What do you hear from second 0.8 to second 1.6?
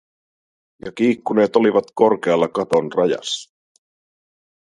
Ja kiikkuneet